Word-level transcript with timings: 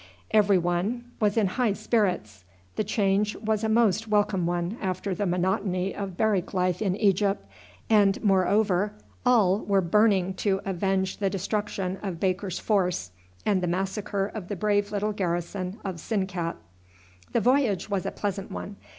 Every 0.31 0.57
one 0.57 1.11
was 1.19 1.37
in 1.37 1.45
high 1.45 1.73
spirits. 1.73 2.43
The 2.75 2.83
change 2.83 3.35
was 3.35 3.63
a 3.63 3.69
most 3.69 4.07
welcome 4.07 4.47
one 4.47 4.79
after 4.81 5.13
the 5.13 5.27
monotony 5.27 5.93
of 5.93 6.17
barrack 6.17 6.55
life 6.55 6.81
in 6.81 6.95
Egypt, 6.95 7.45
and 7.87 8.19
moreover 8.23 8.93
all 9.27 9.59
were 9.59 9.79
burning 9.79 10.33
to 10.41 10.59
avenge 10.65 11.17
the 11.17 11.29
destruction 11.29 11.97
of 12.01 12.19
Baker's 12.19 12.57
force 12.57 13.11
and 13.45 13.61
the 13.61 13.67
massacre 13.67 14.25
of 14.25 14.47
the 14.47 14.55
brave 14.55 14.91
little 14.91 15.13
garrison 15.13 15.79
of 15.85 15.99
Sinkat. 15.99 16.55
The 17.31 17.41
voyage 17.41 17.87
was 17.87 18.03
a 18.07 18.11
pleasant 18.11 18.49
one. 18.49 18.77